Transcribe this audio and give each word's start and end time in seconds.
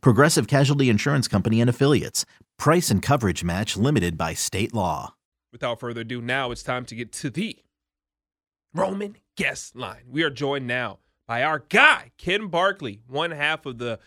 Progressive 0.00 0.46
Casualty 0.46 0.88
Insurance 0.88 1.28
Company 1.28 1.60
and 1.60 1.70
Affiliates. 1.70 2.24
Price 2.58 2.90
and 2.90 3.02
coverage 3.02 3.44
match 3.44 3.76
limited 3.76 4.16
by 4.16 4.34
state 4.34 4.74
law. 4.74 5.14
Without 5.52 5.80
further 5.80 6.00
ado, 6.00 6.20
now 6.20 6.50
it's 6.50 6.62
time 6.62 6.84
to 6.86 6.94
get 6.94 7.12
to 7.12 7.30
the 7.30 7.58
Roman 8.72 9.16
guest 9.36 9.76
line. 9.76 10.02
We 10.08 10.22
are 10.22 10.30
joined 10.30 10.66
now 10.66 10.98
by 11.26 11.42
our 11.42 11.60
guy, 11.68 12.10
Ken 12.18 12.48
Barkley, 12.48 13.00
one 13.06 13.30
half 13.30 13.66
of 13.66 13.78
the 13.78 13.98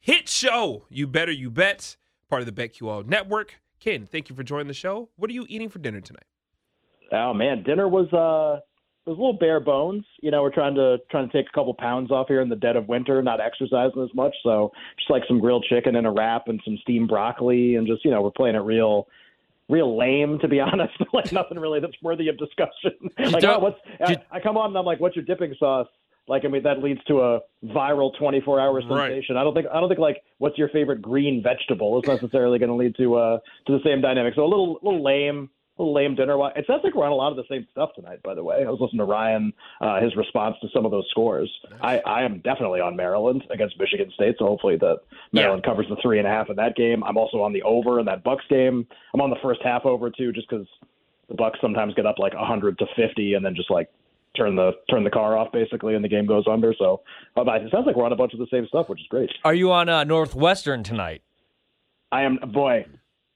hit 0.00 0.28
show, 0.28 0.84
You 0.90 1.06
Better 1.06 1.32
You 1.32 1.50
Bet, 1.50 1.96
part 2.28 2.42
of 2.42 2.46
the 2.46 2.52
BetQL 2.52 3.06
network. 3.06 3.60
Ken, 3.80 4.06
thank 4.06 4.28
you 4.28 4.36
for 4.36 4.42
joining 4.42 4.68
the 4.68 4.74
show. 4.74 5.08
What 5.16 5.30
are 5.30 5.34
you 5.34 5.46
eating 5.48 5.68
for 5.68 5.78
dinner 5.78 6.00
tonight? 6.00 6.24
Oh 7.10 7.34
man, 7.34 7.62
dinner 7.62 7.88
was 7.88 8.12
uh 8.12 8.60
it 9.04 9.10
was 9.10 9.18
a 9.18 9.20
little 9.20 9.36
bare 9.36 9.58
bones. 9.58 10.04
You 10.20 10.30
know, 10.30 10.42
we're 10.42 10.54
trying 10.54 10.76
to 10.76 10.98
trying 11.10 11.28
to 11.28 11.32
take 11.32 11.48
a 11.48 11.52
couple 11.52 11.74
pounds 11.74 12.12
off 12.12 12.28
here 12.28 12.40
in 12.40 12.48
the 12.48 12.56
dead 12.56 12.76
of 12.76 12.86
winter, 12.88 13.20
not 13.20 13.40
exercising 13.40 14.00
as 14.00 14.14
much. 14.14 14.34
So 14.44 14.70
just 14.96 15.10
like 15.10 15.24
some 15.26 15.40
grilled 15.40 15.66
chicken 15.68 15.96
and 15.96 16.06
a 16.06 16.10
wrap 16.10 16.46
and 16.46 16.60
some 16.64 16.78
steamed 16.82 17.08
broccoli 17.08 17.74
and 17.74 17.86
just, 17.86 18.04
you 18.04 18.12
know, 18.12 18.22
we're 18.22 18.30
playing 18.30 18.54
it 18.54 18.60
real 18.60 19.08
real 19.68 19.98
lame 19.98 20.38
to 20.40 20.48
be 20.48 20.60
honest. 20.60 20.94
like 21.12 21.32
nothing 21.32 21.58
really 21.58 21.80
that's 21.80 22.00
worthy 22.00 22.28
of 22.28 22.38
discussion. 22.38 22.92
like 23.32 23.42
oh, 23.42 23.58
what's 23.58 23.78
I, 24.00 24.16
I 24.30 24.40
come 24.40 24.56
on 24.56 24.68
and 24.68 24.78
I'm 24.78 24.84
like, 24.84 25.00
what's 25.00 25.16
your 25.16 25.24
dipping 25.24 25.54
sauce? 25.58 25.88
Like 26.28 26.44
I 26.44 26.48
mean 26.48 26.62
that 26.62 26.80
leads 26.80 27.02
to 27.04 27.22
a 27.22 27.40
viral 27.64 28.16
24 28.16 28.60
hour 28.60 28.80
sensation. 28.82 29.34
Right. 29.34 29.40
I 29.40 29.42
don't 29.42 29.54
think 29.54 29.66
I 29.66 29.80
don't 29.80 29.88
think 29.88 29.98
like 29.98 30.22
what's 30.38 30.56
your 30.56 30.68
favorite 30.68 31.02
green 31.02 31.42
vegetable 31.42 32.00
is 32.00 32.06
necessarily 32.06 32.60
going 32.60 32.68
to 32.68 32.76
lead 32.76 32.94
to 32.98 33.16
uh 33.16 33.38
to 33.66 33.72
the 33.72 33.80
same 33.84 34.00
dynamic. 34.00 34.34
So 34.36 34.44
a 34.44 34.46
little 34.46 34.78
little 34.80 35.02
lame 35.02 35.50
lame 35.78 36.14
dinner. 36.14 36.36
It 36.54 36.66
sounds 36.66 36.82
like 36.84 36.94
we're 36.94 37.06
on 37.06 37.12
a 37.12 37.16
lot 37.16 37.30
of 37.30 37.36
the 37.36 37.44
same 37.48 37.66
stuff 37.70 37.90
tonight. 37.94 38.22
By 38.22 38.34
the 38.34 38.44
way, 38.44 38.64
I 38.66 38.70
was 38.70 38.78
listening 38.80 38.98
to 38.98 39.04
Ryan, 39.04 39.52
uh, 39.80 40.00
his 40.00 40.14
response 40.16 40.56
to 40.62 40.68
some 40.74 40.84
of 40.84 40.90
those 40.90 41.06
scores. 41.10 41.50
I, 41.80 41.98
I 42.00 42.22
am 42.22 42.40
definitely 42.40 42.80
on 42.80 42.94
Maryland 42.94 43.44
against 43.50 43.78
Michigan 43.78 44.10
State, 44.14 44.36
so 44.38 44.46
hopefully 44.46 44.76
the 44.76 44.96
Maryland 45.32 45.62
yeah. 45.64 45.70
covers 45.70 45.86
the 45.88 45.96
three 46.02 46.18
and 46.18 46.26
a 46.26 46.30
half 46.30 46.50
in 46.50 46.56
that 46.56 46.76
game. 46.76 47.02
I'm 47.04 47.16
also 47.16 47.40
on 47.40 47.52
the 47.52 47.62
over 47.62 47.98
in 47.98 48.06
that 48.06 48.22
Bucks 48.22 48.44
game. 48.48 48.86
I'm 49.14 49.20
on 49.20 49.30
the 49.30 49.36
first 49.42 49.60
half 49.62 49.84
over 49.84 50.10
too, 50.10 50.32
just 50.32 50.48
because 50.48 50.66
the 51.28 51.34
Bucks 51.34 51.58
sometimes 51.60 51.94
get 51.94 52.06
up 52.06 52.18
like 52.18 52.34
100 52.34 52.78
to 52.78 52.86
50 52.94 53.34
and 53.34 53.44
then 53.44 53.54
just 53.54 53.70
like 53.70 53.88
turn 54.36 54.56
the 54.56 54.72
turn 54.90 55.04
the 55.04 55.10
car 55.10 55.36
off 55.36 55.52
basically 55.52 55.94
and 55.94 56.04
the 56.04 56.08
game 56.08 56.26
goes 56.26 56.44
under. 56.50 56.74
So 56.78 57.02
uh, 57.36 57.42
it 57.42 57.70
sounds 57.72 57.86
like 57.86 57.96
we're 57.96 58.04
on 58.04 58.12
a 58.12 58.16
bunch 58.16 58.34
of 58.34 58.38
the 58.38 58.46
same 58.50 58.66
stuff, 58.66 58.88
which 58.88 59.00
is 59.00 59.06
great. 59.08 59.30
Are 59.44 59.54
you 59.54 59.72
on 59.72 59.88
uh, 59.88 60.04
Northwestern 60.04 60.82
tonight? 60.82 61.22
I 62.10 62.22
am. 62.22 62.38
Boy, 62.52 62.84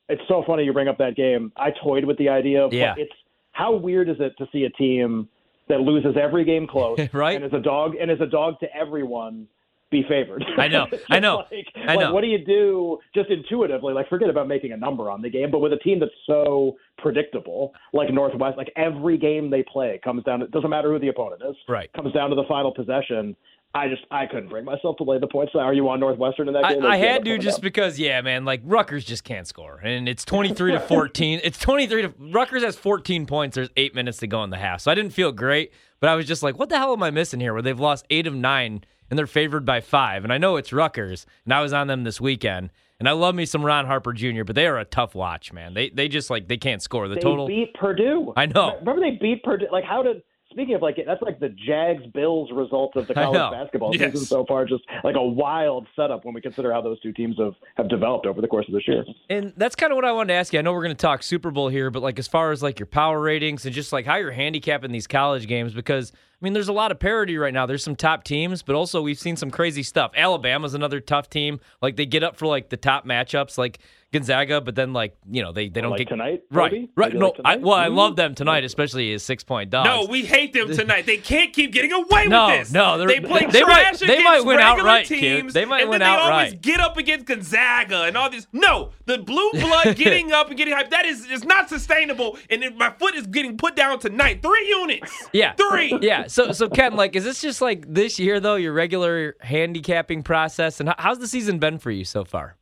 it's 0.09 0.23
so 0.29 0.43
funny 0.47 0.65
you 0.65 0.73
bring 0.73 0.89
up 0.89 0.99
that 0.99 1.17
game. 1.17 1.53
I 1.57 1.71
toyed 1.83 2.05
with 2.05 2.19
the 2.19 2.29
idea 2.29 2.65
of 2.65 2.73
yeah. 2.73 2.95
it's 2.97 3.13
how 3.53 3.75
weird 3.75 4.09
is 4.09 4.17
it 4.21 4.35
to 4.39 4.47
see 4.53 4.65
a 4.65 4.71
team 4.71 5.29
that 5.69 5.81
loses 5.81 6.17
every 6.21 6.45
game 6.45 6.67
close, 6.67 6.99
right? 7.13 7.37
And 7.37 7.45
as 7.45 7.53
a 7.53 7.63
dog 7.63 7.95
and 8.01 8.11
as 8.11 8.21
a 8.21 8.27
dog 8.27 8.61
to 8.61 8.67
everyone 8.75 9.49
be 9.91 10.05
favored. 10.09 10.45
I 10.59 10.69
know. 10.69 10.87
I 11.11 11.21
know. 11.21 11.45
like, 11.51 11.67
I 11.77 11.95
know. 11.95 12.07
Like, 12.07 12.13
what 12.13 12.21
do 12.23 12.27
you 12.27 12.45
do 12.45 12.99
just 13.15 13.31
intuitively? 13.31 13.95
Like, 13.95 14.09
forget 14.09 14.29
about 14.29 14.49
making 14.49 14.73
a 14.73 14.77
number 14.77 15.11
on 15.11 15.23
the 15.23 15.31
game, 15.31 15.51
but 15.51 15.61
with 15.61 15.73
a 15.73 15.79
team 15.79 16.01
that's 16.01 16.13
so 16.27 16.77
predictable, 16.99 17.73
like 17.93 18.13
Northwest, 18.13 18.57
like 18.57 18.73
every 18.77 19.17
game 19.17 19.49
they 19.49 19.63
play 19.63 20.01
comes 20.03 20.25
down. 20.25 20.43
It 20.43 20.51
doesn't 20.51 20.71
matter 20.71 20.93
who 20.93 20.99
the 20.99 21.09
opponent 21.09 21.43
is. 21.49 21.57
Right. 21.69 21.93
Comes 21.93 22.13
down 22.13 22.31
to 22.31 22.37
the 22.37 22.45
final 22.49 22.73
possession. 22.73 23.37
I 23.77 23.89
just 23.89 24.03
I 24.11 24.27
couldn't 24.27 24.49
bring 24.49 24.65
myself 24.65 24.97
to 24.97 25.05
lay 25.05 25.19
the 25.19 25.27
points. 25.27 25.53
Are 25.55 25.75
you 25.75 25.89
on 25.89 26.01
Northwestern 26.01 26.49
in 26.49 26.55
that 26.55 26.65
game? 26.69 26.85
I, 26.85 26.95
I 26.95 26.97
had 26.97 27.25
to 27.25 27.39
just 27.39 27.61
because 27.61 27.99
yeah, 27.99 28.21
man. 28.23 28.45
Like 28.45 28.63
Rutgers 28.65 29.05
just 29.05 29.25
can't 29.25 29.47
score, 29.47 29.79
and 29.79 30.09
it's 30.09 30.25
twenty 30.27 30.55
three 30.55 30.73
to 30.73 30.81
fourteen. 30.81 31.41
It's 31.45 31.59
twenty 31.59 31.87
three 31.87 32.03
to 32.03 32.15
Rutgers 32.19 32.63
has 32.65 32.77
fourteen 32.77 33.27
points. 33.27 33.55
There's 33.55 33.71
eight 33.77 33.95
minutes 33.95 34.19
to 34.19 34.27
go 34.27 34.43
in 34.45 34.51
the 34.51 34.57
half, 34.57 34.81
so 34.81 34.91
I 34.91 34.95
didn't 34.95 35.13
feel 35.13 35.33
great. 35.33 35.73
But 36.01 36.11
I 36.11 36.15
was 36.15 36.27
just 36.27 36.43
like, 36.43 36.59
what 36.59 36.69
the 36.69 36.79
hell 36.79 36.93
am 36.93 37.03
I 37.03 37.11
missing 37.11 37.41
here? 37.41 37.53
Where 37.53 37.63
they've 37.63 37.79
lost 37.79 38.07
eight 38.11 38.27
of 38.27 38.35
nine 38.35 38.85
and 39.09 39.19
they're 39.19 39.27
favored 39.27 39.65
by 39.65 39.81
five, 39.81 40.25
and 40.25 40.33
I 40.33 40.39
know 40.39 40.57
it's 40.57 40.73
Rutgers, 40.73 41.27
and 41.45 41.55
I 41.55 41.61
was 41.61 41.73
on 41.73 41.87
them 41.87 42.05
this 42.05 42.21
weekend. 42.21 42.71
And 42.99 43.09
I 43.11 43.13
love 43.13 43.35
me 43.35 43.45
some 43.45 43.63
Ron 43.63 43.85
Harper 43.85 44.15
Jr., 44.15 44.43
but 44.43 44.55
they 44.55 44.67
are 44.67 44.79
a 44.79 44.85
tough 44.87 45.15
watch, 45.15 45.53
man. 45.53 45.75
They 45.75 45.91
they 45.91 46.09
just 46.09 46.31
like 46.31 46.49
they 46.49 46.57
can't 46.57 46.81
score. 46.81 47.09
The 47.09 47.17
they 47.17 47.21
total 47.21 47.47
beat 47.47 47.75
Purdue. 47.75 48.33
I 48.37 48.47
know. 48.47 48.79
Remember 48.79 49.03
they 49.03 49.19
beat 49.21 49.43
Purdue. 49.45 49.67
Like 49.71 49.85
how 49.85 50.03
did 50.03 50.23
speaking 50.57 50.75
of 50.75 50.81
like 50.81 50.99
that's 51.07 51.21
like 51.21 51.39
the 51.39 51.51
Jags 51.51 52.07
Bills 52.15 52.51
result 52.51 52.97
of 52.97 53.07
the 53.07 53.15
college 53.15 53.53
basketball 53.53 53.95
yes. 53.95 54.13
season 54.13 54.27
so 54.27 54.47
far. 54.47 54.65
Just 54.65 54.85
like 55.05 55.15
a 55.15 55.23
wild 55.23 55.87
setup 55.95 56.25
when 56.25 56.35
we 56.35 56.41
consider 56.41 56.73
how 56.73 56.81
those 56.81 56.99
two 57.01 57.13
teams 57.13 57.37
have 57.39 57.55
have 57.77 57.91
developed 57.91 58.27
over 58.27 58.41
the 58.41 58.49
course 58.49 58.67
of 58.67 58.73
this 58.73 58.89
year. 58.89 59.05
And 59.29 59.53
that's 59.57 59.75
kind 59.75 59.93
of 59.93 59.97
what 59.97 60.07
I 60.07 60.13
wanted 60.13 60.29
to 60.29 60.35
ask 60.35 60.55
you. 60.55 60.59
I 60.59 60.63
know 60.63 60.73
we're 60.73 60.83
going 60.83 60.97
to 60.97 61.01
talk 61.01 61.23
Super 61.23 61.51
Bowl 61.51 61.69
here, 61.69 61.91
but 61.91 62.03
like 62.03 62.19
as 62.19 62.27
far 62.27 62.53
as 62.53 62.63
like 62.63 62.79
your 62.79 62.87
power 62.87 63.21
ratings 63.21 63.67
and 63.67 63.75
just 63.75 63.93
like 63.93 64.07
how 64.07 64.17
you're 64.17 64.33
handicapping 64.33 64.91
these 64.93 65.07
college 65.07 65.47
games 65.47 65.75
because. 65.75 66.13
I 66.41 66.45
mean, 66.45 66.53
there's 66.53 66.69
a 66.69 66.73
lot 66.73 66.93
of 66.93 66.99
parity 66.99 67.39
right 67.39 67.53
now. 67.55 67.65
There's 67.65 67.83
some 67.83 67.97
top 67.97 68.23
teams, 68.23 68.63
but 68.63 68.77
also 68.77 69.01
we've 69.01 69.19
seen 69.19 69.37
some 69.37 69.51
crazy 69.51 69.83
stuff. 69.83 70.13
Alabama's 70.15 70.75
another 70.75 71.01
tough 71.01 71.31
team. 71.31 71.61
Like 71.81 71.97
they 71.97 72.05
get 72.05 72.23
up 72.23 72.37
for 72.37 72.47
like 72.47 72.69
the 72.69 72.77
top 72.77 73.07
matchups. 73.07 73.57
Like 73.57 73.79
Gonzaga, 74.13 74.61
but 74.61 74.75
then 74.77 74.93
like 74.93 75.17
you 75.29 75.43
know 75.43 75.51
they, 75.53 75.69
they 75.69 75.81
don't 75.81 75.91
like 75.91 75.99
get 75.99 76.09
tonight. 76.09 76.43
Right, 76.51 76.71
maybe? 76.73 76.91
right. 76.95 77.09
Maybe 77.09 77.19
no, 77.19 77.27
like 77.27 77.41
I, 77.45 77.57
well, 77.57 77.75
I 77.75 77.89
love 77.89 78.15
them 78.17 78.35
tonight, 78.35 78.65
especially 78.65 79.13
as 79.15 79.23
six 79.23 79.43
point 79.43 79.71
dogs. 79.71 79.89
No, 79.89 80.07
we 80.11 80.25
hate 80.25 80.53
them 80.53 80.71
tonight. 80.75 81.07
They 81.07 81.17
can't 81.17 81.53
keep 81.53 81.73
getting 81.73 81.93
away 81.93 82.27
No, 82.27 82.47
with 82.47 82.59
this. 82.61 82.73
no, 82.73 82.99
they're- 82.99 83.09
they 83.09 83.21
play 83.21 83.47
they 83.47 83.63
might- 83.63 83.83
trash 83.99 83.99
they 83.99 84.23
might 84.23 84.45
win 84.45 84.59
regular 84.59 84.81
outright, 84.81 85.07
kid. 85.07 85.51
They 85.51 85.65
might 85.65 85.83
and 85.83 85.91
win 85.91 85.99
then 86.01 86.17
they 86.17 86.23
always 86.23 86.55
get 86.55 86.79
up 86.81 86.97
against 86.97 87.27
Gonzaga 87.27 88.03
and 88.05 88.17
all 88.17 88.31
this. 88.31 88.47
No, 88.53 88.93
the 89.07 89.19
blue 89.19 89.51
blood 89.53 89.97
getting 89.97 90.31
up 90.33 90.49
and 90.49 90.57
getting 90.57 90.75
hyped. 90.75 90.91
That 90.91 91.05
is 91.05 91.27
is 91.27 91.45
not 91.45 91.69
sustainable. 91.69 92.39
And 92.49 92.63
if 92.63 92.75
my 92.77 92.91
foot 92.91 93.17
is 93.17 93.27
getting 93.27 93.57
put 93.57 93.75
down 93.75 93.99
tonight. 93.99 94.41
Three 94.43 94.69
units. 94.69 95.29
Yeah, 95.33 95.55
three. 95.55 95.99
Yeah. 96.01 96.26
So, 96.29 96.53
so 96.53 96.69
Ken, 96.69 96.95
like, 96.97 97.17
is 97.17 97.25
this 97.25 97.41
just 97.41 97.61
like 97.61 97.85
this 97.87 98.19
year 98.19 98.41
though, 98.41 98.57
your 98.57 98.73
regular 98.73 99.37
handicapping 99.41 100.23
process, 100.23 100.81
and 100.81 100.93
how's 100.99 101.19
the 101.19 101.29
season 101.29 101.59
been 101.59 101.79
for 101.79 101.91
you 101.91 102.05
so 102.05 102.25
far? 102.25 102.57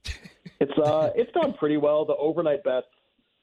It's 0.61 0.73
uh 0.79 1.11
it's 1.15 1.33
done 1.33 1.55
pretty 1.55 1.77
well. 1.77 2.05
The 2.05 2.17
overnight 2.17 2.63
bets, 2.65 2.87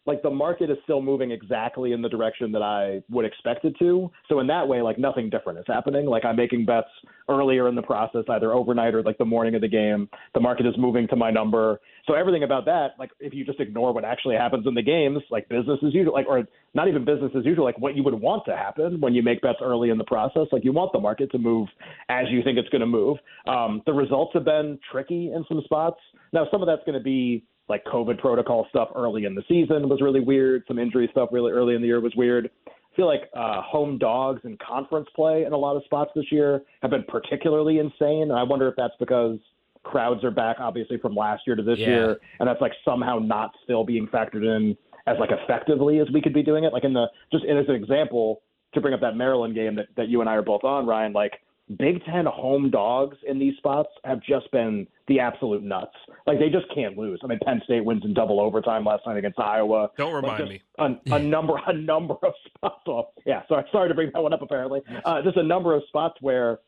like 0.06 0.24
the 0.24 0.30
market 0.30 0.70
is 0.72 0.78
still 0.84 1.02
moving 1.02 1.32
exactly 1.32 1.92
in 1.92 2.02
the 2.02 2.10
direction 2.10 2.52
that 2.52 2.64
I 2.64 3.04
would 3.10 3.26
expect 3.26 3.66
it 3.66 3.78
to. 3.80 4.10
So 4.30 4.40
in 4.40 4.48
that 4.48 4.68
way, 4.68 4.82
like 4.82 4.98
nothing 4.98 5.30
different 5.30 5.60
is 5.60 5.66
happening. 5.68 6.06
Like 6.08 6.26
I'm 6.26 6.36
making 6.36 6.66
bets 6.66 6.88
earlier 7.30 7.68
in 7.68 7.76
the 7.76 7.84
process, 7.84 8.24
either 8.30 8.52
overnight 8.52 8.96
or 8.96 9.04
like 9.04 9.20
the 9.20 9.26
morning 9.26 9.54
of 9.54 9.62
the 9.62 9.68
game. 9.68 10.10
The 10.34 10.40
market 10.40 10.66
is 10.66 10.74
moving 10.78 11.08
to 11.10 11.16
my 11.16 11.30
number. 11.30 11.80
So 12.08 12.16
everything 12.16 12.44
about 12.44 12.66
that, 12.66 12.92
like 12.98 13.12
if 13.20 13.34
you 13.34 13.46
just 13.46 13.60
ignore 13.60 13.94
what 13.94 14.04
actually 14.04 14.36
happens 14.36 14.66
in 14.66 14.74
the 14.74 14.82
games, 14.82 15.20
like 15.30 15.48
business 15.50 15.78
as 15.86 15.94
usual, 15.94 16.14
like 16.14 16.26
or 16.28 16.48
not 16.74 16.88
even 16.88 17.06
business 17.06 17.32
as 17.38 17.46
usual, 17.46 17.64
like 17.64 17.78
what 17.78 17.96
you 17.96 18.04
would 18.04 18.16
want 18.16 18.44
to 18.46 18.56
happen 18.56 19.00
when 19.02 19.14
you 19.14 19.22
make 19.22 19.42
bets 19.42 19.60
early 19.62 19.92
in 19.92 20.00
the 20.00 20.04
process. 20.06 20.48
Like 20.52 20.64
you 20.64 20.72
want 20.72 20.94
the 20.94 21.00
market 21.00 21.32
to 21.32 21.38
move 21.38 21.68
as 22.10 22.26
you 22.32 22.42
think 22.44 22.58
it's 22.58 22.70
going 22.70 22.82
to 22.82 22.88
move. 22.88 23.18
Um, 23.46 23.84
the 23.86 23.94
results 23.94 24.32
have 24.34 24.46
been 24.46 24.80
tricky 24.92 25.32
in 25.32 25.46
some 25.48 25.62
spots. 25.64 26.00
Now 26.34 26.48
some 26.52 26.62
of 26.62 26.68
that's 26.68 26.84
going 26.86 26.98
to 26.98 27.04
be 27.04 27.46
like 27.72 27.84
COVID 27.86 28.20
protocol 28.20 28.68
stuff 28.70 28.90
early 28.96 29.26
in 29.26 29.34
the 29.34 29.44
season 29.48 29.90
was 29.90 30.02
really 30.02 30.20
weird. 30.20 30.64
Some 30.68 30.78
injury 30.78 31.08
stuff 31.12 31.30
really 31.32 31.52
early 31.52 31.74
in 31.74 31.82
the 31.82 31.88
year 31.88 32.00
was 32.02 32.14
weird. 32.16 32.50
I 32.68 32.96
feel 32.96 33.08
like 33.08 33.30
uh, 33.36 33.62
home 33.62 33.98
dogs 33.98 34.42
and 34.44 34.60
conference 34.60 35.08
play 35.16 35.46
in 35.46 35.54
a 35.54 35.58
lot 35.58 35.78
of 35.78 35.84
spots 35.86 36.12
this 36.14 36.26
year 36.32 36.62
have 36.82 36.92
been 36.92 37.06
particularly 37.08 37.80
insane. 37.80 38.24
And 38.24 38.34
I 38.34 38.44
wonder 38.44 38.68
if 38.68 38.76
that's 38.76 38.94
because 39.00 39.40
crowds 39.84 40.24
are 40.24 40.32
back, 40.32 40.58
obviously, 40.60 40.98
from 40.98 41.16
last 41.16 41.44
year 41.48 41.56
to 41.56 41.64
this 41.64 41.80
Yeah. 41.80 41.88
year, 41.88 42.20
and 42.40 42.48
that's 42.48 42.62
like 42.62 42.74
somehow 42.84 43.18
not 43.18 43.52
still 43.64 43.84
being 43.86 44.08
factored 44.08 44.44
in 44.46 44.78
as 45.08 45.18
like 45.18 45.32
effectively 45.32 46.00
as 46.00 46.08
we 46.14 46.22
could 46.22 46.34
be 46.34 46.44
doing 46.44 46.66
it. 46.66 46.74
Like 46.74 46.84
in 46.84 46.94
the 46.94 47.08
just 47.32 47.46
as 47.46 47.68
an 47.70 47.76
example 47.76 48.42
to 48.74 48.82
bring 48.82 48.94
up 48.94 49.02
that 49.02 49.16
Maryland 49.16 49.56
game 49.56 49.76
that, 49.76 49.88
that 49.96 50.08
you 50.10 50.22
and 50.22 50.30
I 50.30 50.36
are 50.36 50.42
both 50.42 50.64
on, 50.64 50.86
Ryan. 50.86 51.14
Like 51.14 51.34
Big 51.78 52.04
Ten 52.06 52.26
home 52.26 52.70
dogs 52.70 53.18
in 53.28 53.40
these 53.40 53.56
spots 53.58 53.90
have 54.04 54.22
just 54.22 54.52
been 54.52 54.88
the 55.08 55.20
absolute 55.20 55.64
nuts. 55.64 55.96
Like 56.28 56.40
they 56.40 56.50
just 56.50 56.66
can't 56.74 56.98
lose. 56.98 57.20
I 57.24 57.28
mean, 57.28 57.40
Penn 57.46 57.62
State 57.64 57.86
wins 57.86 58.04
in 58.04 58.14
double 58.14 58.42
overtime 58.42 58.84
last 58.84 59.06
night 59.06 59.18
against 59.18 59.40
Iowa. 59.40 59.90
Don't 59.98 60.14
remind 60.14 60.38
just 60.38 60.50
me. 60.50 60.62
A, 60.80 61.16
a 61.16 61.20
number, 61.20 61.54
a 61.68 61.74
number 61.74 62.16
of 62.24 62.34
spots. 62.46 62.82
Well, 62.86 63.14
yeah, 63.26 63.44
sorry, 63.48 63.64
sorry 63.72 63.90
to 63.90 63.96
bring 63.96 64.12
that 64.14 64.22
one 64.22 64.34
up. 64.34 64.42
Apparently, 64.42 64.82
uh, 65.06 65.22
just 65.22 65.38
a 65.38 65.44
number 65.44 65.76
of 65.76 65.84
spots 65.88 66.18
where 66.20 66.60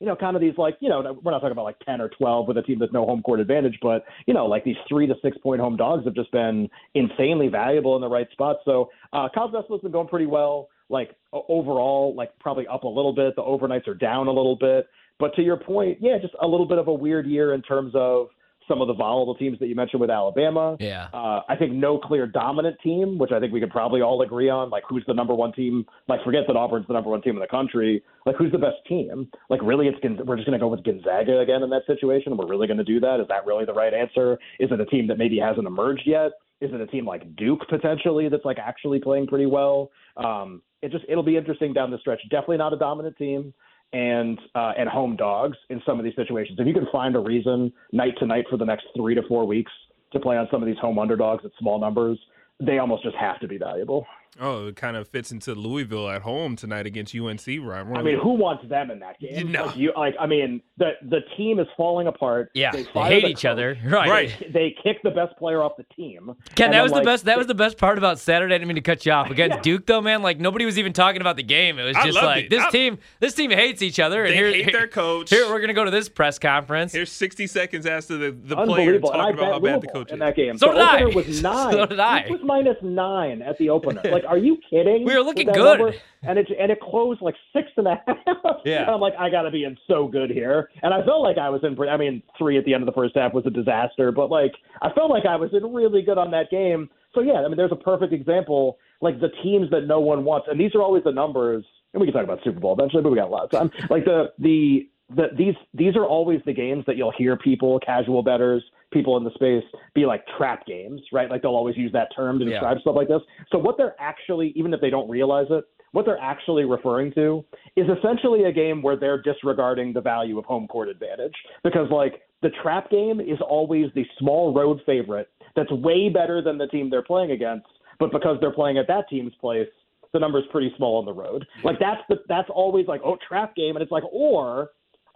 you 0.00 0.06
know, 0.06 0.16
kind 0.16 0.34
of 0.34 0.40
these 0.40 0.54
like, 0.56 0.78
you 0.80 0.88
know, 0.88 1.18
we're 1.22 1.30
not 1.30 1.40
talking 1.40 1.52
about 1.52 1.64
like 1.64 1.78
10 1.80 2.00
or 2.00 2.08
12 2.08 2.48
with 2.48 2.56
a 2.56 2.62
team 2.62 2.78
with 2.78 2.92
no 2.92 3.04
home 3.04 3.22
court 3.22 3.38
advantage, 3.38 3.78
but, 3.82 4.04
you 4.26 4.32
know, 4.32 4.46
like 4.46 4.64
these 4.64 4.76
three 4.88 5.06
to 5.06 5.14
six 5.22 5.36
point 5.38 5.60
home 5.60 5.76
dogs 5.76 6.04
have 6.06 6.14
just 6.14 6.32
been 6.32 6.68
insanely 6.94 7.48
valuable 7.48 7.94
in 7.96 8.00
the 8.00 8.08
right 8.08 8.26
spots. 8.32 8.60
So, 8.64 8.90
uh, 9.12 9.28
college 9.34 9.52
basketball's 9.52 9.82
been 9.82 9.92
going 9.92 10.08
pretty 10.08 10.26
well. 10.26 10.70
Like 10.90 11.16
overall, 11.32 12.14
like 12.14 12.38
probably 12.38 12.66
up 12.66 12.82
a 12.82 12.88
little 12.88 13.14
bit. 13.14 13.36
The 13.36 13.42
overnights 13.42 13.88
are 13.88 13.94
down 13.94 14.26
a 14.26 14.32
little 14.32 14.56
bit. 14.56 14.86
But 15.18 15.34
to 15.36 15.42
your 15.42 15.56
point, 15.56 15.98
yeah, 16.00 16.18
just 16.20 16.34
a 16.42 16.46
little 16.46 16.66
bit 16.66 16.78
of 16.78 16.88
a 16.88 16.94
weird 16.94 17.26
year 17.26 17.54
in 17.54 17.62
terms 17.62 17.92
of 17.94 18.28
some 18.70 18.80
of 18.80 18.86
the 18.86 18.94
volatile 18.94 19.34
teams 19.34 19.58
that 19.58 19.66
you 19.66 19.74
mentioned 19.74 20.00
with 20.00 20.10
Alabama. 20.10 20.76
Yeah. 20.78 21.08
Uh, 21.12 21.40
I 21.48 21.56
think 21.58 21.72
no 21.72 21.98
clear 21.98 22.26
dominant 22.26 22.76
team, 22.82 23.18
which 23.18 23.32
I 23.32 23.40
think 23.40 23.52
we 23.52 23.58
could 23.58 23.70
probably 23.70 24.00
all 24.00 24.22
agree 24.22 24.48
on. 24.48 24.70
Like, 24.70 24.84
who's 24.88 25.04
the 25.08 25.12
number 25.12 25.34
one 25.34 25.52
team? 25.52 25.84
Like, 26.08 26.20
forget 26.24 26.42
that 26.46 26.56
Auburn's 26.56 26.86
the 26.86 26.94
number 26.94 27.10
one 27.10 27.20
team 27.20 27.34
in 27.34 27.40
the 27.40 27.48
country. 27.48 28.02
Like, 28.26 28.36
who's 28.36 28.52
the 28.52 28.58
best 28.58 28.76
team? 28.88 29.28
Like, 29.48 29.60
really, 29.62 29.88
it's 29.88 29.98
we're 30.24 30.36
just 30.36 30.46
going 30.46 30.58
to 30.58 30.62
go 30.62 30.68
with 30.68 30.84
Gonzaga 30.84 31.40
again 31.40 31.62
in 31.62 31.70
that 31.70 31.82
situation. 31.86 32.36
We're 32.36 32.46
really 32.46 32.68
going 32.68 32.78
to 32.78 32.84
do 32.84 33.00
that? 33.00 33.18
Is 33.20 33.26
that 33.28 33.44
really 33.44 33.64
the 33.64 33.74
right 33.74 33.92
answer? 33.92 34.38
Is 34.60 34.70
it 34.70 34.80
a 34.80 34.86
team 34.86 35.08
that 35.08 35.18
maybe 35.18 35.38
hasn't 35.38 35.66
emerged 35.66 36.04
yet? 36.06 36.30
Is 36.60 36.70
it 36.72 36.80
a 36.80 36.86
team 36.86 37.06
like 37.06 37.34
Duke 37.36 37.66
potentially 37.68 38.28
that's 38.28 38.44
like 38.44 38.58
actually 38.58 39.00
playing 39.00 39.26
pretty 39.26 39.46
well? 39.46 39.90
Um, 40.16 40.62
it 40.82 40.90
just 40.92 41.04
it'll 41.08 41.22
be 41.22 41.36
interesting 41.36 41.72
down 41.72 41.90
the 41.90 41.98
stretch. 41.98 42.20
Definitely 42.30 42.58
not 42.58 42.72
a 42.72 42.76
dominant 42.76 43.16
team 43.16 43.52
and 43.92 44.38
uh, 44.54 44.72
and 44.78 44.88
home 44.88 45.16
dogs 45.16 45.56
in 45.68 45.82
some 45.84 45.98
of 45.98 46.04
these 46.04 46.16
situations. 46.16 46.58
If 46.58 46.66
you 46.66 46.74
can 46.74 46.86
find 46.92 47.16
a 47.16 47.20
reason 47.20 47.72
night 47.92 48.14
to 48.18 48.26
night 48.26 48.44
for 48.50 48.56
the 48.56 48.64
next 48.64 48.86
three 48.96 49.14
to 49.14 49.22
four 49.28 49.46
weeks 49.46 49.72
to 50.12 50.20
play 50.20 50.36
on 50.36 50.48
some 50.50 50.62
of 50.62 50.66
these 50.66 50.78
home 50.78 50.98
underdogs 50.98 51.44
at 51.44 51.50
small 51.58 51.80
numbers, 51.80 52.18
they 52.60 52.78
almost 52.78 53.02
just 53.02 53.16
have 53.16 53.40
to 53.40 53.48
be 53.48 53.58
valuable. 53.58 54.06
Oh, 54.38 54.68
it 54.68 54.76
kind 54.76 54.96
of 54.96 55.08
fits 55.08 55.32
into 55.32 55.54
Louisville 55.54 56.08
at 56.08 56.22
home 56.22 56.54
tonight 56.54 56.86
against 56.86 57.14
UNC, 57.14 57.44
right? 57.62 57.84
I 57.94 58.02
mean, 58.02 58.18
who 58.20 58.34
wants 58.34 58.66
them 58.68 58.90
in 58.90 59.00
that 59.00 59.18
game? 59.18 59.50
No. 59.50 59.66
Like, 59.66 59.76
you, 59.76 59.92
like 59.96 60.14
I 60.20 60.26
mean, 60.26 60.62
the 60.78 60.92
the 61.08 61.20
team 61.36 61.58
is 61.58 61.66
falling 61.76 62.06
apart. 62.06 62.50
Yeah, 62.54 62.70
they, 62.70 62.84
they 62.84 63.00
hate 63.00 63.22
the 63.22 63.28
each 63.30 63.36
coach. 63.38 63.44
other. 63.46 63.76
Right. 63.84 64.08
Right. 64.08 64.52
They 64.52 64.74
kick 64.82 65.02
the 65.02 65.10
best 65.10 65.36
player 65.36 65.60
off 65.62 65.72
the 65.76 65.84
team. 65.96 66.32
Ken, 66.54 66.70
that 66.70 66.76
then, 66.76 66.82
was 66.84 66.92
the 66.92 67.00
best. 67.02 67.24
That 67.24 67.38
was 67.38 67.48
the 67.48 67.54
best 67.54 67.76
part 67.76 67.98
about 67.98 68.18
Saturday. 68.20 68.54
I 68.54 68.58
didn't 68.58 68.68
mean 68.68 68.76
to 68.76 68.80
cut 68.82 69.04
you 69.04 69.12
off 69.12 69.30
against 69.30 69.56
Yeah. 69.56 69.62
Duke, 69.62 69.86
though, 69.86 70.00
man. 70.00 70.22
Like 70.22 70.38
nobody 70.38 70.64
was 70.64 70.78
even 70.78 70.92
talking 70.92 71.20
about 71.20 71.36
the 71.36 71.42
game. 71.42 71.78
It 71.78 71.82
was 71.84 71.96
just 72.04 72.14
like 72.22 72.44
it. 72.44 72.50
this 72.50 72.62
I- 72.62 72.70
team. 72.70 72.98
This 73.18 73.34
team 73.34 73.50
hates 73.50 73.82
each 73.82 73.98
other, 73.98 74.22
and 74.24 74.30
They 74.32 74.36
here, 74.36 74.52
hate 74.52 74.64
here- 74.66 74.72
their 74.72 74.88
coach. 74.88 75.28
Here 75.30 75.48
we're 75.50 75.60
gonna 75.60 75.74
go 75.74 75.84
to 75.84 75.90
this 75.90 76.08
press 76.08 76.38
conference. 76.38 76.92
Here's 76.92 77.10
60 77.10 77.48
seconds 77.48 77.84
after 77.84 78.16
the, 78.16 78.30
the 78.30 78.54
player 78.54 78.60
Unbelievable. 78.62 79.10
I 79.12 79.16
talking 79.16 79.34
about 79.34 79.40
bet 79.40 79.52
how 79.52 79.58
bad 79.58 79.62
the 79.62 79.70
Louisville 79.72 79.90
coach 79.92 80.08
in 80.10 80.14
is. 80.14 80.20
that 80.20 80.36
game. 80.36 80.56
So 80.56 80.66
the 80.68 80.72
did 80.74 80.80
I. 80.82 81.04
was 81.06 81.42
nine. 81.42 81.72
So 81.72 81.86
did 81.86 81.98
I. 82.00 82.18
It 82.20 82.30
was 82.30 82.40
minus 82.44 82.76
nine 82.82 83.42
at 83.42 83.58
the 83.58 83.70
opener. 83.70 84.00
Like, 84.10 84.19
are 84.24 84.38
you 84.38 84.58
kidding? 84.68 85.04
We 85.04 85.14
were 85.14 85.22
looking 85.22 85.46
good. 85.46 85.78
number? 85.78 85.94
And 86.22 86.38
it 86.38 86.48
and 86.58 86.70
it 86.70 86.80
closed 86.80 87.20
like 87.22 87.34
six 87.52 87.68
and 87.76 87.86
a 87.86 88.02
half. 88.06 88.16
Yeah. 88.64 88.82
And 88.82 88.90
I'm 88.90 89.00
like, 89.00 89.14
I 89.18 89.30
got 89.30 89.42
to 89.42 89.50
be 89.50 89.64
in 89.64 89.76
so 89.88 90.06
good 90.08 90.30
here. 90.30 90.70
And 90.82 90.92
I 90.92 91.04
felt 91.04 91.22
like 91.22 91.38
I 91.38 91.48
was 91.48 91.62
in. 91.64 91.76
I 91.88 91.96
mean, 91.96 92.22
three 92.38 92.58
at 92.58 92.64
the 92.64 92.74
end 92.74 92.82
of 92.82 92.86
the 92.86 92.92
first 92.92 93.16
half 93.16 93.32
was 93.32 93.46
a 93.46 93.50
disaster, 93.50 94.12
but 94.12 94.30
like 94.30 94.52
I 94.82 94.90
felt 94.92 95.10
like 95.10 95.26
I 95.26 95.36
was 95.36 95.50
in 95.52 95.72
really 95.72 96.02
good 96.02 96.18
on 96.18 96.30
that 96.32 96.50
game. 96.50 96.88
So 97.14 97.20
yeah, 97.20 97.42
I 97.44 97.48
mean, 97.48 97.56
there's 97.56 97.72
a 97.72 97.76
perfect 97.76 98.12
example. 98.12 98.78
Like 99.00 99.20
the 99.20 99.30
teams 99.42 99.70
that 99.70 99.86
no 99.86 100.00
one 100.00 100.24
wants, 100.24 100.48
and 100.50 100.60
these 100.60 100.74
are 100.74 100.82
always 100.82 101.04
the 101.04 101.12
numbers. 101.12 101.64
And 101.92 102.00
we 102.00 102.06
can 102.06 102.14
talk 102.14 102.24
about 102.24 102.38
Super 102.44 102.60
Bowl 102.60 102.72
eventually, 102.78 103.02
but 103.02 103.10
we 103.10 103.16
got 103.16 103.28
a 103.28 103.32
lot 103.32 103.44
of 103.44 103.50
time. 103.50 103.70
Like 103.88 104.04
the 104.04 104.32
the 104.38 104.88
the, 105.14 105.28
these 105.36 105.54
these 105.74 105.96
are 105.96 106.04
always 106.04 106.40
the 106.46 106.52
games 106.52 106.84
that 106.86 106.96
you'll 106.96 107.12
hear 107.16 107.36
people, 107.36 107.78
casual 107.84 108.22
betters, 108.22 108.62
people 108.92 109.16
in 109.16 109.24
the 109.24 109.30
space, 109.34 109.64
be 109.94 110.06
like 110.06 110.24
trap 110.38 110.66
games, 110.66 111.00
right? 111.12 111.30
Like 111.30 111.42
they'll 111.42 111.52
always 111.56 111.76
use 111.76 111.92
that 111.92 112.08
term 112.14 112.38
to 112.38 112.44
Yeah. 112.44 112.52
describe 112.52 112.78
stuff 112.80 112.96
like 112.96 113.08
this. 113.08 113.20
So 113.50 113.58
what 113.58 113.76
they're 113.76 113.96
actually, 114.00 114.52
even 114.56 114.72
if 114.74 114.80
they 114.80 114.90
don't 114.90 115.08
realize 115.10 115.46
it, 115.50 115.64
what 115.92 116.04
they're 116.06 116.20
actually 116.20 116.64
referring 116.64 117.12
to 117.14 117.44
is 117.76 117.86
essentially 117.98 118.44
a 118.44 118.52
game 118.52 118.80
where 118.82 118.96
they're 118.96 119.20
disregarding 119.22 119.92
the 119.92 120.00
value 120.00 120.38
of 120.38 120.44
home 120.44 120.68
court 120.68 120.88
advantage 120.88 121.34
because 121.64 121.90
like 121.90 122.22
the 122.42 122.50
trap 122.62 122.90
game 122.90 123.20
is 123.20 123.38
always 123.46 123.86
the 123.94 124.04
small 124.18 124.54
road 124.54 124.80
favorite 124.86 125.28
that's 125.56 125.70
way 125.72 126.08
better 126.08 126.40
than 126.40 126.58
the 126.58 126.68
team 126.68 126.90
they're 126.90 127.02
playing 127.02 127.32
against, 127.32 127.66
but 127.98 128.12
because 128.12 128.36
they're 128.40 128.52
playing 128.52 128.78
at 128.78 128.86
that 128.86 129.08
team's 129.10 129.32
place, 129.40 129.66
the 130.12 130.18
number's 130.18 130.44
pretty 130.50 130.72
small 130.76 130.98
on 130.98 131.04
the 131.04 131.12
road. 131.12 131.44
Like 131.64 131.78
that's 131.80 132.00
the 132.08 132.16
that's 132.28 132.48
always 132.52 132.86
like 132.86 133.00
oh 133.04 133.16
trap 133.28 133.54
game, 133.56 133.76
and 133.76 133.82
it's 133.82 133.92
like 133.92 134.04
or 134.12 134.70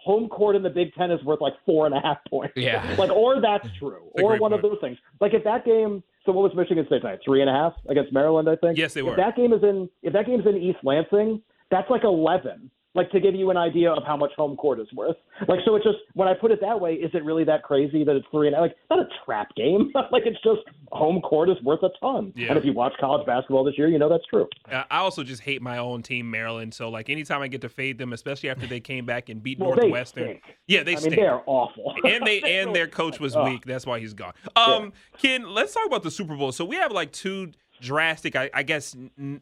home 0.05 0.29
court 0.29 0.55
in 0.55 0.63
the 0.63 0.71
Big 0.71 0.95
Ten 0.95 1.11
is 1.11 1.23
worth 1.25 1.41
like 1.41 1.55
four 1.65 1.87
and 1.87 1.95
a 1.95 2.01
half 2.01 2.19
points. 2.29 2.55
Yeah. 2.57 2.95
like 2.99 3.11
or 3.11 3.41
that's 3.41 3.67
true, 3.79 4.03
a 4.19 4.23
or 4.23 4.37
one 4.37 4.53
of 4.53 4.63
those 4.63 4.79
things. 4.81 4.99
Like 5.21 5.35
if 5.35 5.45
that 5.45 5.65
game. 5.65 6.03
So 6.27 6.33
what 6.33 6.43
was 6.43 6.57
Michigan 6.57 6.87
State 6.87 7.01
tonight? 7.01 7.19
Three 7.23 7.43
and 7.43 7.51
a 7.51 7.53
half 7.53 7.75
against 7.87 8.11
Maryland, 8.11 8.49
I 8.49 8.57
think. 8.57 8.79
Yes, 8.79 8.95
they 8.95 9.03
were. 9.03 9.11
If 9.11 9.19
that 9.19 9.37
game 9.37 9.53
is 9.53 9.63
in 9.63 9.91
if 10.03 10.13
that 10.15 10.27
game's 10.27 10.47
in 10.47 10.57
East 10.57 10.79
Lansing, 10.83 11.43
that's 11.71 11.91
like 11.91 12.05
eleven. 12.05 12.71
Like 12.95 13.11
to 13.11 13.21
give 13.21 13.35
you 13.35 13.51
an 13.51 13.57
idea 13.57 13.91
of 13.91 14.05
how 14.07 14.17
much 14.17 14.31
home 14.37 14.57
court 14.57 14.79
is 14.79 14.87
worth. 14.93 15.17
Like 15.49 15.61
so, 15.65 15.75
it's 15.75 15.85
just 15.85 15.99
when 16.15 16.29
I 16.29 16.35
put 16.35 16.53
it 16.53 16.61
that 16.61 16.81
way, 16.81 16.95
is 16.95 17.11
it 17.13 17.25
really 17.25 17.43
that 17.45 17.65
crazy 17.65 18.05
that 18.05 18.15
it's 18.15 18.27
three 18.31 18.47
and 18.47 18.57
like 18.57 18.71
it's 18.71 18.81
not 18.91 19.01
a 19.01 19.09
trap 19.25 19.49
game? 19.57 19.91
like 20.13 20.23
it's 20.27 20.41
just 20.43 20.61
home 20.93 21.21
court 21.21 21.51
is 21.51 21.57
worth 21.63 21.83
a 21.83 21.91
ton. 22.01 22.33
Yeah. 22.37 22.49
And 22.49 22.59
if 22.59 22.65
you 22.65 22.73
watch 22.73 22.93
college 23.01 23.27
basketball 23.27 23.65
this 23.65 23.77
year, 23.77 23.89
you 23.89 23.99
know 23.99 24.09
that's 24.09 24.25
true. 24.27 24.49
Uh, 24.71 24.85
I 24.91 24.99
also 24.99 25.25
just 25.25 25.43
hate 25.43 25.61
my 25.61 25.79
own 25.79 26.03
team, 26.03 26.31
Maryland. 26.31 26.73
So 26.73 26.89
like 26.89 27.11
anytime 27.11 27.43
I 27.43 27.49
get 27.49 27.63
to 27.63 27.69
fade 27.69 27.99
them, 27.99 28.13
especially 28.13 28.49
after 28.51 28.67
they 28.67 28.81
came 28.81 29.07
back 29.07 29.29
and 29.29 29.43
beat 29.43 29.59
Well, 29.65 29.75
Northwestern, 29.75 30.25
they 30.25 30.43
yeah, 30.67 30.83
they 30.83 30.93
I 30.93 30.95
mean, 30.95 31.01
stink. 31.01 31.17
they 31.17 31.27
are 31.27 31.43
awful. 31.47 31.95
and 32.05 32.27
they 32.27 32.43
and 32.43 32.75
their 32.75 32.87
coach 32.87 33.19
was 33.19 33.37
weak. 33.37 33.65
That's 33.65 33.87
why 33.87 33.99
he's 33.99 34.15
gone. 34.15 34.35
Um, 34.55 34.93
Ken, 35.19 35.49
let's 35.53 35.75
talk 35.75 35.87
about 35.87 36.03
the 36.05 36.11
Super 36.11 36.37
Bowl. 36.37 36.53
So 36.53 36.65
we 36.65 36.77
have 36.77 36.93
like 36.93 37.13
two 37.13 37.53
drastic, 37.81 38.37
I, 38.37 38.51
I 38.55 38.63
guess, 38.63 38.97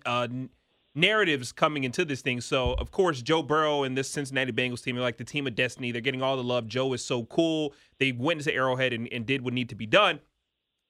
uh, 0.07 0.29
narratives 0.95 1.53
coming 1.53 1.85
into 1.85 2.05
this 2.05 2.21
thing. 2.21 2.41
So 2.41 2.75
of 2.75 2.91
course, 2.91 3.23
Joe 3.23 3.43
Burrow 3.43 3.83
and 3.83 3.97
this 3.97 4.09
Cincinnati 4.09 4.53
Bengals 4.53 4.83
team 4.83 4.97
are 4.99 5.01
like 5.01 5.17
the 5.17 5.25
team 5.25 5.47
of 5.47 5.55
destiny. 5.55 5.93
They're 5.93 6.01
getting 6.01 6.23
all 6.23 6.37
the 6.37 6.45
love. 6.45 6.67
Joe 6.67 6.93
is 6.93 7.05
so 7.05 7.25
cool. 7.25 7.75
They 7.99 8.13
went 8.13 8.41
into 8.41 8.55
Arrowhead 8.55 8.93
and, 8.93 9.09
and 9.13 9.27
did 9.27 9.43
what 9.43 9.55
needed 9.55 9.71
to 9.71 9.77
be 9.77 9.87
done. 9.87 10.21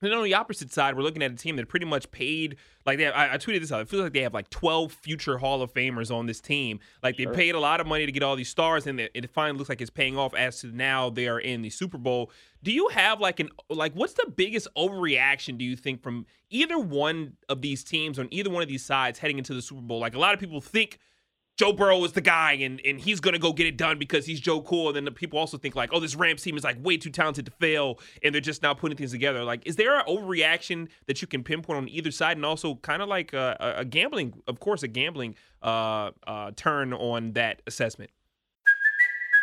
And 0.02 0.10
then 0.10 0.19
on 0.19 0.25
the 0.25 0.34
opposite 0.34 0.72
side, 0.72 0.96
we're 0.96 1.02
looking 1.02 1.22
at 1.22 1.31
a 1.31 1.37
team 1.37 1.56
that 1.56 1.69
pretty 1.69 1.87
much 1.87 2.10
paid 2.10 2.56
like 2.84 2.99
they. 2.99 3.04
Have, 3.04 3.14
I, 3.14 3.34
I 3.34 3.37
tweeted 3.38 3.60
this 3.60 3.70
out. 3.70 3.81
It 3.81 3.88
feels 3.88 4.02
like 4.02 4.12
they 4.12 4.22
have 4.22 4.34
like 4.34 4.50
twelve 4.50 4.93
future 4.93 5.38
Hall 5.38 5.62
of 5.62 5.72
Famers 5.72 6.14
on 6.14 6.26
this 6.26 6.40
team. 6.40 6.81
Like 7.02 7.16
they 7.16 7.26
paid 7.26 7.54
a 7.54 7.60
lot 7.60 7.81
of 7.81 7.87
money 7.87 8.04
to 8.04 8.12
get 8.12 8.22
all 8.22 8.34
these 8.34 8.49
stars, 8.49 8.87
and 8.87 9.00
it 9.00 9.31
finally 9.31 9.56
looks 9.56 9.69
like 9.69 9.81
it's 9.81 9.90
paying 9.90 10.19
off. 10.19 10.34
As 10.34 10.60
to 10.60 10.66
now, 10.66 11.08
they 11.08 11.28
are 11.28 11.38
in 11.38 11.62
the 11.62 11.70
Super 11.70 11.99
Bowl. 11.99 12.31
Do 12.62 12.72
you 12.72 12.88
have 12.88 13.20
like 13.20 13.40
an 13.40 13.50
like 13.70 13.94
what's 13.94 14.14
the 14.14 14.31
biggest 14.34 14.69
overreaction? 14.76 15.56
Do 15.56 15.64
you 15.64 15.76
think 15.76 16.02
from 16.02 16.26
either 16.50 16.78
one 16.78 17.37
of 17.48 17.62
these 17.62 17.84
teams 17.84 18.19
on 18.19 18.28
either 18.32 18.50
one 18.50 18.62
of 18.62 18.69
these 18.69 18.84
sides 18.84 19.20
heading 19.20 19.38
into 19.38 19.55
the 19.55 19.62
Super 19.62 19.82
Bowl? 19.82 20.00
Like 20.00 20.14
a 20.14 20.19
lot 20.19 20.34
of 20.34 20.40
people 20.40 20.60
think 20.60 20.98
Joe 21.58 21.72
Burrow 21.72 22.02
is 22.04 22.12
the 22.12 22.20
guy 22.22 22.52
and, 22.54 22.81
and 22.84 22.99
he's 23.00 23.20
going 23.20 23.34
to 23.34 23.38
go 23.38 23.52
get 23.52 23.66
it 23.66 23.76
done 23.76 23.99
because 23.99 24.25
he's 24.26 24.40
Joe 24.40 24.62
Cool. 24.62 24.88
And 24.88 24.96
then 24.96 25.04
the 25.04 25.10
people 25.12 25.38
also 25.38 25.58
think 25.58 25.76
like, 25.76 25.90
oh, 25.93 26.00
this 26.00 26.14
Rams 26.16 26.43
team 26.43 26.56
is 26.56 26.64
like 26.64 26.82
way 26.82 26.96
too 26.96 27.10
talented 27.10 27.44
to 27.44 27.52
fail 27.52 28.00
and 28.22 28.34
they're 28.34 28.40
just 28.40 28.62
now 28.62 28.72
putting 28.75 28.96
things 28.96 29.12
together. 29.12 29.44
Like, 29.44 29.66
is 29.66 29.76
there 29.76 29.99
an 29.99 30.04
overreaction 30.06 30.88
that 31.06 31.20
you 31.20 31.28
can 31.28 31.44
pinpoint 31.44 31.76
on 31.76 31.88
either 31.88 32.10
side 32.10 32.37
and 32.37 32.46
also 32.46 32.76
kind 32.76 33.02
of 33.02 33.08
like 33.08 33.32
a, 33.32 33.56
a- 33.60 33.81
a 33.81 33.84
gambling, 33.84 34.34
of 34.49 34.60
course, 34.60 34.82
a 34.82 34.88
gambling 34.88 35.34
uh, 35.62 36.10
uh, 36.26 36.52
turn 36.56 36.93
on 36.94 37.32
that 37.34 37.60
assessment? 37.66 38.10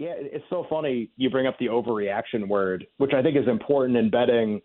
Yeah, 0.00 0.14
it's 0.16 0.46
so 0.48 0.64
funny 0.70 1.10
you 1.18 1.28
bring 1.28 1.46
up 1.46 1.58
the 1.58 1.66
overreaction 1.66 2.48
word, 2.48 2.86
which 2.96 3.12
I 3.12 3.20
think 3.20 3.36
is 3.36 3.46
important 3.46 3.98
in 3.98 4.08
betting. 4.08 4.62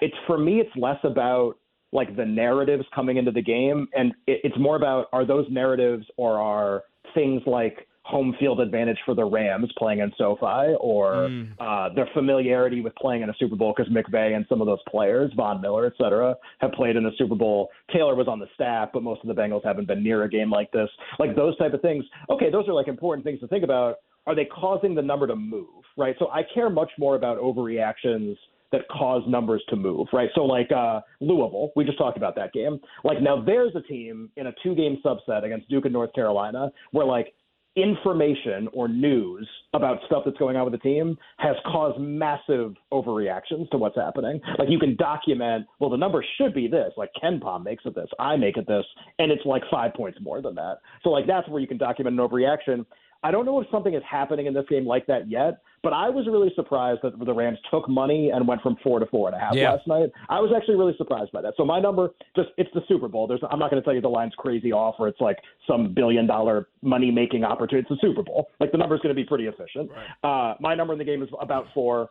It's 0.00 0.14
for 0.24 0.38
me, 0.38 0.60
it's 0.60 0.70
less 0.76 1.00
about 1.02 1.54
like 1.90 2.14
the 2.14 2.24
narratives 2.24 2.84
coming 2.94 3.16
into 3.16 3.32
the 3.32 3.42
game, 3.42 3.88
and 3.94 4.12
it's 4.28 4.56
more 4.56 4.76
about 4.76 5.06
are 5.12 5.26
those 5.26 5.46
narratives 5.50 6.06
or 6.16 6.38
are 6.38 6.84
things 7.12 7.42
like 7.44 7.88
home 8.02 8.36
field 8.38 8.60
advantage 8.60 8.98
for 9.04 9.16
the 9.16 9.24
Rams 9.24 9.68
playing 9.76 9.98
in 9.98 10.12
SoFi, 10.16 10.76
or 10.78 11.28
uh, 11.58 11.92
their 11.94 12.08
familiarity 12.14 12.80
with 12.80 12.94
playing 12.94 13.22
in 13.22 13.30
a 13.30 13.34
Super 13.36 13.56
Bowl 13.56 13.74
because 13.76 13.92
McVay 13.92 14.36
and 14.36 14.46
some 14.48 14.60
of 14.60 14.68
those 14.68 14.78
players, 14.88 15.32
Von 15.36 15.60
Miller, 15.60 15.86
et 15.86 15.92
cetera, 16.00 16.36
have 16.60 16.70
played 16.70 16.94
in 16.94 17.04
a 17.04 17.10
Super 17.18 17.34
Bowl. 17.34 17.68
Taylor 17.92 18.14
was 18.14 18.28
on 18.28 18.38
the 18.38 18.46
staff, 18.54 18.90
but 18.94 19.02
most 19.02 19.22
of 19.22 19.28
the 19.28 19.34
Bengals 19.34 19.64
haven't 19.64 19.88
been 19.88 20.04
near 20.04 20.22
a 20.22 20.28
game 20.28 20.50
like 20.50 20.70
this. 20.70 20.88
Like 21.18 21.34
those 21.34 21.58
type 21.58 21.74
of 21.74 21.82
things. 21.82 22.04
Okay, 22.30 22.48
those 22.48 22.68
are 22.68 22.74
like 22.74 22.86
important 22.86 23.24
things 23.24 23.40
to 23.40 23.48
think 23.48 23.64
about 23.64 23.96
are 24.28 24.34
they 24.34 24.44
causing 24.44 24.94
the 24.94 25.02
number 25.02 25.26
to 25.26 25.34
move, 25.34 25.82
right? 25.96 26.14
So 26.18 26.28
I 26.28 26.42
care 26.54 26.68
much 26.68 26.90
more 26.98 27.16
about 27.16 27.38
overreactions 27.38 28.36
that 28.70 28.82
cause 28.90 29.22
numbers 29.26 29.62
to 29.70 29.76
move, 29.76 30.06
right? 30.12 30.28
So 30.34 30.44
like 30.44 30.70
uh, 30.70 31.00
Louisville, 31.20 31.70
we 31.74 31.84
just 31.84 31.96
talked 31.96 32.18
about 32.18 32.36
that 32.36 32.52
game. 32.52 32.78
Like 33.04 33.22
now 33.22 33.42
there's 33.42 33.74
a 33.74 33.80
team 33.80 34.28
in 34.36 34.48
a 34.48 34.52
two-game 34.62 34.98
subset 35.02 35.44
against 35.44 35.70
Duke 35.70 35.86
and 35.86 35.94
North 35.94 36.12
Carolina 36.12 36.70
where 36.92 37.06
like 37.06 37.32
information 37.76 38.68
or 38.72 38.88
news 38.88 39.48
about 39.72 39.98
stuff 40.06 40.22
that's 40.24 40.36
going 40.36 40.56
on 40.56 40.64
with 40.64 40.72
the 40.72 40.78
team 40.78 41.16
has 41.38 41.56
caused 41.64 41.98
massive 41.98 42.74
overreactions 42.92 43.70
to 43.70 43.78
what's 43.78 43.96
happening. 43.96 44.40
Like 44.58 44.68
you 44.68 44.78
can 44.78 44.96
document, 44.96 45.66
well, 45.78 45.88
the 45.88 45.96
number 45.96 46.24
should 46.36 46.52
be 46.52 46.66
this. 46.66 46.92
Like 46.96 47.10
KenPom 47.22 47.64
makes 47.64 47.84
it 47.86 47.94
this, 47.94 48.08
I 48.18 48.36
make 48.36 48.56
it 48.56 48.66
this, 48.66 48.84
and 49.18 49.30
it's 49.30 49.44
like 49.46 49.62
five 49.70 49.94
points 49.94 50.18
more 50.20 50.42
than 50.42 50.54
that. 50.56 50.78
So 51.04 51.10
like 51.10 51.26
that's 51.26 51.48
where 51.48 51.60
you 51.60 51.68
can 51.68 51.78
document 51.78 52.18
an 52.18 52.26
overreaction. 52.26 52.84
I 53.24 53.30
don't 53.32 53.44
know 53.44 53.60
if 53.60 53.66
something 53.70 53.94
is 53.94 54.02
happening 54.08 54.46
in 54.46 54.54
this 54.54 54.64
game 54.68 54.86
like 54.86 55.06
that 55.06 55.28
yet, 55.28 55.60
But 55.82 55.92
I 55.92 56.08
was 56.10 56.26
really 56.26 56.52
surprised 56.56 57.00
that 57.02 57.18
the 57.24 57.32
Rams 57.32 57.58
took 57.70 57.88
money 57.88 58.30
and 58.30 58.46
went 58.48 58.62
from 58.62 58.76
four 58.82 58.98
to 58.98 59.06
four 59.06 59.28
and 59.28 59.36
a 59.36 59.38
half 59.38 59.54
Yeah. 59.54 59.72
last 59.72 59.86
night. 59.86 60.10
I 60.28 60.40
was 60.40 60.52
actually 60.56 60.74
really 60.74 60.96
surprised 60.96 61.30
by 61.30 61.40
that. 61.42 61.54
So 61.56 61.64
my 61.64 61.78
number, 61.80 62.10
just 62.34 62.48
it's 62.56 62.70
the 62.74 62.82
Super 62.88 63.06
Bowl. 63.06 63.26
There's, 63.28 63.40
I'm 63.50 63.58
not 63.60 63.70
going 63.70 63.80
to 63.80 63.84
tell 63.84 63.94
you 63.94 64.00
the 64.00 64.08
line's 64.08 64.34
crazy 64.36 64.72
off 64.72 64.96
or 64.98 65.06
it's 65.08 65.20
like 65.20 65.38
some 65.68 65.94
billion 65.94 66.26
dollar 66.26 66.68
money 66.82 67.10
making 67.12 67.44
opportunity. 67.44 67.86
It's 67.88 68.00
the 68.00 68.06
Super 68.06 68.22
Bowl. 68.24 68.48
Like 68.60 68.72
the 68.72 68.78
number's 68.78 69.00
going 69.00 69.14
to 69.14 69.20
be 69.20 69.24
pretty 69.24 69.46
efficient. 69.46 69.88
Uh, 70.24 70.54
my 70.60 70.74
number 70.74 70.92
in 70.94 70.98
the 70.98 71.04
game 71.04 71.22
is 71.22 71.28
about 71.40 71.66
four. 71.74 72.10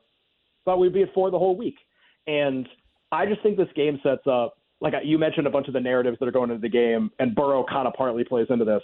Thought 0.65 0.79
we'd 0.79 0.93
be 0.93 1.03
at 1.03 1.13
four 1.13 1.29
the 1.31 1.39
whole 1.39 1.55
week, 1.57 1.75
and 2.25 2.67
I 3.11 3.25
just 3.25 3.41
think 3.43 3.55
this 3.57 3.69
game 3.75 3.99
sets 4.03 4.27
up. 4.27 4.57
Like 4.81 4.93
you 5.03 5.17
mentioned, 5.17 5.47
a 5.47 5.49
bunch 5.49 5.67
of 5.67 5.73
the 5.73 5.79
narratives 5.79 6.17
that 6.19 6.27
are 6.27 6.31
going 6.31 6.51
into 6.51 6.61
the 6.61 6.69
game, 6.69 7.09
and 7.19 7.33
Burrow 7.35 7.65
kind 7.69 7.87
of 7.87 7.93
partly 7.95 8.23
plays 8.23 8.47
into 8.49 8.65
this 8.65 8.81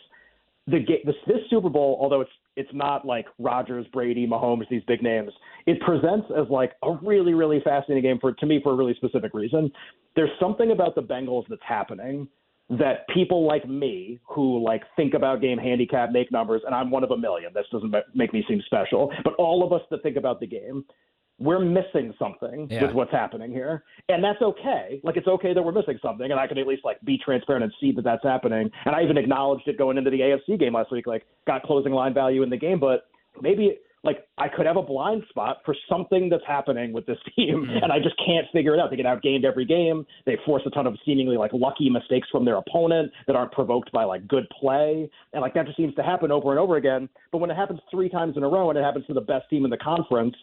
the 0.68 0.80
ga- 0.80 1.04
this, 1.06 1.16
this 1.28 1.40
Super 1.50 1.70
Bowl, 1.70 1.98
although 2.02 2.22
it's 2.22 2.32
it's 2.56 2.70
not 2.74 3.06
like 3.06 3.26
Rodgers, 3.40 3.86
Brady, 3.92 4.28
Mahomes, 4.28 4.70
these 4.70 4.84
big 4.88 5.02
names, 5.02 5.32
it 5.66 5.80
presents 5.82 6.28
as 6.38 6.48
like 6.50 6.74
a 6.84 6.94
really 7.02 7.34
really 7.34 7.60
fascinating 7.64 8.04
game 8.04 8.20
for 8.20 8.34
to 8.34 8.46
me 8.46 8.60
for 8.64 8.72
a 8.72 8.76
really 8.76 8.94
specific 8.96 9.34
reason. 9.34 9.72
There's 10.16 10.30
something 10.40 10.72
about 10.72 10.96
the 10.96 11.02
Bengals 11.02 11.46
that's 11.50 11.62
happening 11.68 12.28
that 12.70 13.08
people 13.14 13.46
like 13.46 13.68
me 13.68 14.20
who 14.24 14.64
like 14.64 14.84
think 14.96 15.14
about 15.14 15.42
game 15.42 15.58
handicap 15.58 16.12
make 16.12 16.32
numbers, 16.32 16.62
and 16.66 16.74
I'm 16.74 16.92
one 16.92 17.04
of 17.04 17.12
a 17.12 17.18
million. 17.18 17.52
This 17.54 17.66
doesn't 17.72 17.94
make 18.16 18.34
me 18.34 18.44
seem 18.48 18.62
special, 18.66 19.12
but 19.24 19.34
all 19.36 19.66
of 19.66 19.74
us 19.74 19.82
that 19.92 20.02
think 20.02 20.18
about 20.18 20.40
the 20.40 20.48
game 20.48 20.86
we're 21.40 21.60
missing 21.60 22.14
something 22.20 22.68
Yeah. 22.70 22.84
with 22.86 22.94
what's 22.94 23.12
happening 23.12 23.52
here. 23.52 23.84
And 24.10 24.24
that's 24.24 24.42
okay. 24.42 25.02
Like 25.04 25.18
it's 25.18 25.28
okay 25.28 25.54
that 25.54 25.62
we're 25.62 25.72
missing 25.72 26.00
something 26.02 26.30
and 26.32 26.40
i 26.40 26.48
can 26.48 26.58
at 26.58 26.68
least 26.68 26.86
like 26.86 27.02
be 27.02 27.18
transparent 27.18 27.64
and 27.64 27.74
see 27.80 27.92
that 27.94 28.04
that's 28.04 28.24
happening. 28.24 28.70
And 28.86 28.96
i 28.96 29.02
even 29.04 29.18
acknowledged 29.18 29.68
it 29.68 29.78
going 29.78 29.98
into 29.98 30.10
the 30.12 30.20
afc 30.20 30.60
game 30.60 30.74
last 30.74 30.92
week 30.92 31.08
like 31.08 31.26
got 31.48 31.64
closing 31.64 31.92
line 31.92 32.14
value 32.14 32.44
in 32.44 32.50
the 32.50 32.58
game 32.58 32.80
but 32.80 33.08
maybe 33.42 33.78
like 34.04 34.28
i 34.38 34.48
could 34.48 34.66
have 34.66 34.78
a 34.78 34.82
blind 34.82 35.24
spot 35.30 35.58
for 35.66 35.76
something 35.90 36.30
that's 36.30 36.44
happening 36.46 36.94
with 36.94 37.06
this 37.06 37.18
team 37.36 37.66
mm-hmm. 37.66 37.84
and 37.84 37.92
i 37.92 37.98
just 38.00 38.16
can't 38.26 38.46
figure 38.54 38.74
it 38.76 38.80
out. 38.80 38.90
They 38.90 38.98
get 38.98 39.06
outgained 39.06 39.44
every 39.44 39.66
game. 39.66 40.06
They 40.26 40.38
force 40.46 40.62
a 40.66 40.70
ton 40.70 40.88
of 40.88 40.96
seemingly 41.06 41.38
like 41.38 41.52
lucky 41.54 41.90
mistakes 41.90 42.28
from 42.32 42.46
their 42.46 42.58
opponent 42.58 43.12
that 43.28 43.36
aren't 43.36 43.52
provoked 43.52 43.92
by 43.92 44.04
like 44.04 44.28
good 44.28 44.48
play. 44.60 45.10
And 45.34 45.42
like 45.42 45.54
that 45.56 45.66
just 45.66 45.78
seems 45.78 45.96
to 45.96 46.04
happen 46.04 46.32
over 46.32 46.52
and 46.52 46.60
over 46.60 46.76
again. 46.78 47.10
But 47.32 47.40
when 47.40 47.50
it 47.50 47.56
happens 47.58 47.80
three 47.90 48.10
times 48.10 48.38
in 48.38 48.44
a 48.44 48.48
row 48.48 48.70
and 48.70 48.78
it 48.78 48.84
happens 48.84 49.06
to 49.08 49.14
the 49.14 49.22
best 49.22 49.50
team 49.50 49.66
in 49.66 49.72
the 49.72 49.78
conference 49.78 50.36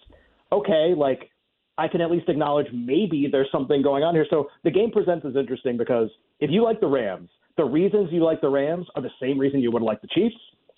okay, 0.53 0.95
like 0.97 1.31
I 1.79 1.89
can 1.89 2.01
at 2.01 2.11
least 2.11 2.29
acknowledge 2.29 2.67
maybe 2.73 3.29
there's 3.31 3.49
something 3.51 3.83
going 3.83 4.03
on 4.03 4.15
here. 4.15 4.27
So 4.29 4.49
the 4.65 4.71
game 4.71 4.91
presents 4.91 5.25
is 5.25 5.37
interesting 5.37 5.77
because 5.77 6.11
if 6.41 6.51
you 6.51 6.63
like 6.63 6.81
the 6.81 6.87
Rams, 6.87 7.31
the 7.57 7.65
reasons 7.65 8.09
you 8.13 8.25
like 8.25 8.41
the 8.41 8.49
Rams 8.49 8.87
are 8.97 9.03
the 9.03 9.11
same 9.21 9.39
reason 9.39 9.61
you 9.61 9.71
would 9.71 9.83
like 9.83 10.01
the 10.03 10.09
Chiefs, 10.09 10.37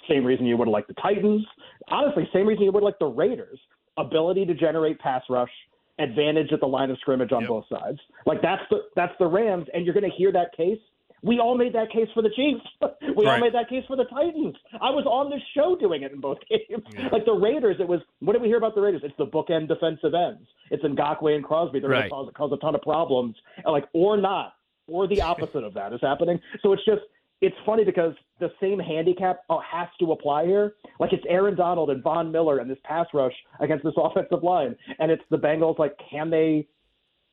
same 0.08 0.24
reason 0.24 0.46
you 0.46 0.56
would 0.56 0.68
like 0.68 0.86
the 0.86 0.94
Titans, 0.94 1.44
honestly, 1.88 2.28
same 2.32 2.46
reason 2.46 2.64
you 2.64 2.72
would 2.72 2.82
like 2.82 2.98
the 2.98 3.06
Raiders. 3.06 3.58
Ability 3.98 4.46
to 4.46 4.54
generate 4.54 4.98
pass 5.00 5.22
rush, 5.28 5.50
advantage 5.98 6.52
at 6.52 6.60
the 6.60 6.66
line 6.66 6.90
of 6.90 6.98
scrimmage 6.98 7.30
on 7.32 7.42
Yep. 7.42 7.48
both 7.48 7.64
sides. 7.68 7.98
Like 8.26 8.40
that's 8.40 8.62
the 8.70 8.84
that's 8.96 9.12
the 9.18 9.26
Rams, 9.26 9.66
and 9.74 9.84
you're 9.84 9.94
going 9.94 10.10
to 10.10 10.16
hear 10.16 10.32
that 10.32 10.56
case. 10.56 10.78
We 11.24 11.38
all 11.38 11.56
made 11.56 11.72
that 11.74 11.90
case 11.92 12.08
for 12.14 12.22
the 12.22 12.30
Chiefs. 12.34 12.66
we 13.16 13.26
all 13.26 13.38
made 13.38 13.54
that 13.54 13.68
case 13.68 13.84
for 13.86 13.96
the 13.96 14.04
Titans. 14.04 14.56
I 14.74 14.90
was 14.90 15.04
on 15.06 15.30
this 15.30 15.40
show 15.54 15.76
doing 15.78 16.02
it 16.02 16.12
in 16.12 16.20
both 16.20 16.38
games. 16.50 16.82
Like 17.12 17.24
the 17.24 17.32
Raiders, 17.32 17.76
it 17.78 17.86
was. 17.86 18.00
What 18.20 18.32
did 18.32 18.42
we 18.42 18.48
hear 18.48 18.56
about 18.58 18.74
the 18.74 18.80
Raiders? 18.80 19.02
It's 19.04 19.14
the 19.18 19.26
bookend 19.26 19.68
defensive 19.68 20.14
ends. 20.14 20.48
It's 20.70 20.82
Ngakoue 20.82 21.34
and 21.36 21.44
Crosby. 21.44 21.78
They're 21.80 21.90
Right. 21.90 22.10
going 22.10 22.26
to 22.26 22.32
cause, 22.32 22.50
cause 22.50 22.58
a 22.58 22.60
ton 22.60 22.74
of 22.74 22.82
problems. 22.82 23.36
And 23.64 23.72
like 23.72 23.84
or 23.92 24.16
not, 24.16 24.54
or 24.88 25.06
the 25.06 25.20
opposite 25.22 25.62
of 25.62 25.74
that 25.74 25.92
is 25.92 26.00
happening. 26.02 26.40
So 26.62 26.72
it's 26.72 26.84
just 26.84 27.02
it's 27.40 27.56
funny 27.66 27.84
because 27.84 28.14
the 28.40 28.50
same 28.60 28.78
handicap 28.78 29.40
uh, 29.50 29.58
has 29.60 29.88
to 30.00 30.12
apply 30.12 30.46
here. 30.46 30.74
Like 30.98 31.12
it's 31.12 31.24
Aaron 31.28 31.56
Donald 31.56 31.90
and 31.90 32.02
Von 32.02 32.32
Miller 32.32 32.58
and 32.58 32.70
this 32.70 32.78
pass 32.84 33.06
rush 33.14 33.34
against 33.60 33.84
this 33.84 33.94
offensive 33.96 34.42
line, 34.42 34.76
and 34.98 35.10
it's 35.10 35.22
the 35.30 35.38
Bengals. 35.38 35.78
Like, 35.78 35.96
can 36.10 36.30
they 36.30 36.66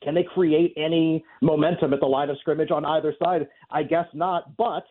can 0.04 0.14
they 0.16 0.24
create 0.24 0.74
any 0.78 1.24
momentum 1.42 1.94
at 1.94 2.00
the 2.00 2.06
line 2.06 2.30
of 2.30 2.38
scrimmage 2.40 2.72
on 2.72 2.86
either 2.86 3.14
side? 3.22 3.48
I 3.70 3.84
guess 3.84 4.06
not. 4.14 4.56
But 4.58 4.86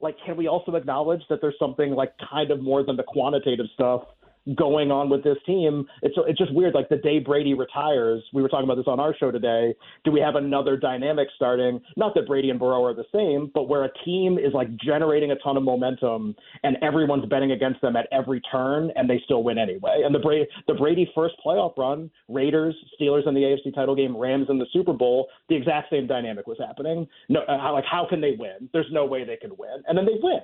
like, 0.00 0.16
can 0.24 0.36
we 0.36 0.48
also 0.48 0.74
acknowledge 0.74 1.22
that 1.30 1.40
there's 1.40 1.58
something 1.58 1.92
like 1.92 2.12
kind 2.30 2.50
of 2.50 2.62
more 2.62 2.84
than 2.84 2.96
the 2.96 3.02
quantitative 3.02 3.66
stuff 3.74 4.02
going 4.56 4.90
on 4.90 5.08
with 5.08 5.22
this 5.24 5.36
team? 5.46 5.86
It's 6.02 6.14
it's 6.26 6.38
just 6.38 6.54
weird. 6.54 6.74
Like 6.74 6.88
the 6.88 6.96
day 6.96 7.18
Brady 7.18 7.54
retires, 7.54 8.22
we 8.32 8.42
were 8.42 8.48
talking 8.48 8.64
about 8.64 8.76
this 8.76 8.86
on 8.86 9.00
our 9.00 9.14
show 9.14 9.30
today. 9.30 9.74
Do 10.04 10.12
we 10.12 10.20
have 10.20 10.36
another 10.36 10.76
dynamic 10.76 11.28
starting? 11.36 11.80
Not 11.96 12.14
that 12.14 12.26
Brady 12.26 12.50
and 12.50 12.58
Burrow 12.58 12.84
are 12.84 12.94
the 12.94 13.04
same, 13.14 13.50
but 13.54 13.68
where 13.68 13.84
a 13.84 13.90
team 14.04 14.38
is 14.38 14.52
like 14.54 14.68
generating 14.76 15.30
a 15.30 15.36
ton 15.36 15.56
of 15.56 15.62
momentum 15.62 16.34
and 16.62 16.76
everyone's 16.82 17.26
betting 17.26 17.52
against 17.52 17.80
them 17.80 17.96
at 17.96 18.06
every 18.12 18.40
turn, 18.52 18.90
and 18.96 19.08
they 19.08 19.20
still 19.24 19.42
win 19.42 19.58
anyway. 19.58 20.02
And 20.04 20.14
the 20.14 20.18
Brady 20.18 20.46
the 20.66 20.74
Brady 20.74 21.10
first 21.14 21.34
playoff 21.44 21.76
run, 21.76 22.10
Raiders, 22.28 22.74
Steelers 23.00 23.26
in 23.26 23.34
the 23.34 23.40
AFC 23.40 23.74
title 23.74 23.94
game, 23.94 24.16
Rams 24.16 24.46
in 24.48 24.58
the 24.58 24.66
Super 24.72 24.92
Bowl, 24.92 25.28
the 25.48 25.56
exact 25.56 25.90
same 25.90 26.06
dynamic 26.06 26.46
was 26.46 26.58
happening. 26.58 27.06
No, 27.28 27.40
uh, 27.48 27.72
like 27.72 27.84
how 27.84 28.06
can 28.08 28.20
they 28.20 28.36
win? 28.38 28.68
There's 28.72 28.90
no 28.90 29.04
way 29.04 29.24
they 29.24 29.36
can 29.36 29.50
win, 29.58 29.82
and 29.86 29.96
then 29.96 30.06
they 30.06 30.18
win. 30.22 30.40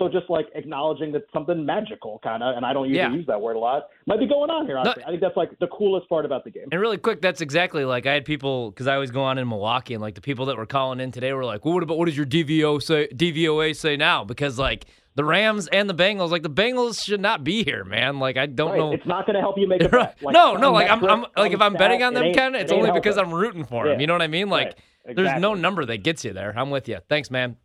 So 0.00 0.08
just 0.08 0.30
like 0.30 0.46
acknowledging 0.54 1.12
that 1.12 1.24
something 1.32 1.64
magical, 1.66 2.18
kind 2.24 2.42
of, 2.42 2.56
and 2.56 2.64
I 2.64 2.72
don't 2.72 2.86
usually 2.88 2.98
Yeah. 3.00 3.12
use 3.12 3.26
that 3.26 3.40
word 3.40 3.54
a 3.54 3.58
lot, 3.58 3.88
might 4.06 4.18
be 4.18 4.26
going 4.26 4.48
on 4.50 4.64
here. 4.66 4.78
Honestly. 4.78 5.04
I 5.04 5.08
think 5.10 5.20
that's 5.20 5.36
like 5.36 5.56
the 5.58 5.66
coolest 5.68 6.08
part 6.08 6.24
about 6.24 6.42
the 6.42 6.50
game. 6.50 6.64
And 6.72 6.80
really 6.80 6.96
quick, 6.96 7.20
that's 7.20 7.42
exactly 7.42 7.84
like 7.84 8.06
I 8.06 8.14
had 8.14 8.24
people 8.24 8.70
because 8.70 8.86
I 8.88 8.94
always 8.94 9.10
go 9.10 9.22
on 9.22 9.36
in 9.36 9.46
Milwaukee, 9.48 9.92
and 9.94 10.00
like 10.00 10.14
the 10.14 10.22
people 10.22 10.46
that 10.46 10.56
were 10.56 10.64
calling 10.66 11.00
in 11.00 11.12
today 11.12 11.32
were 11.34 11.44
like, 11.44 11.64
well, 11.66 11.74
"What 11.74 11.82
about 11.82 11.98
what 11.98 12.06
does 12.06 12.16
your 12.16 12.24
DVO 12.26 12.82
say? 12.82 13.08
DVOA 13.14 13.76
say 13.76 13.96
now?" 13.98 14.24
Because 14.24 14.58
like 14.58 14.86
the 15.16 15.24
Rams 15.24 15.66
and 15.68 15.88
the 15.90 15.94
Bengals, 15.94 16.30
like 16.30 16.42
the 16.42 16.48
Bengals 16.48 17.04
should 17.04 17.20
not 17.20 17.44
be 17.44 17.62
here, 17.62 17.84
man. 17.84 18.18
Like 18.18 18.38
I 18.38 18.46
don't 18.46 18.70
Right. 18.70 18.78
know. 18.78 18.92
It's 18.92 19.04
not 19.06 19.26
going 19.26 19.34
to 19.34 19.40
help 19.42 19.58
you 19.58 19.68
make 19.68 19.82
a 19.84 19.88
bet. 19.90 20.16
Like, 20.22 20.32
no, 20.32 20.56
no, 20.56 20.72
like 20.72 20.90
I'm, 20.90 21.04
I'm 21.04 21.26
like 21.36 21.52
if 21.52 21.60
I'm 21.60 21.74
betting 21.74 22.02
on 22.02 22.14
them, 22.14 22.24
ain't- 22.24 22.36
Ken, 22.36 22.54
it's 22.54 22.72
ain't 22.72 22.80
only 22.80 22.92
because. 22.98 23.18
I'm 23.18 23.34
rooting 23.34 23.64
for 23.64 23.84
them. 23.84 23.94
Yeah. 23.94 24.00
You 24.00 24.06
know 24.06 24.14
what 24.14 24.22
I 24.22 24.28
mean? 24.28 24.48
Like 24.48 24.78
Right. 25.06 25.14
there's 25.16 25.38
no 25.40 25.52
number 25.52 25.84
that 25.84 25.98
gets 25.98 26.24
you 26.24 26.32
there. 26.32 26.54
I'm 26.56 26.70
with 26.70 26.88
you. 26.88 26.98
Thanks, 27.08 27.30
man. 27.30 27.56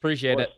Appreciate 0.00 0.38
it. 0.38 0.50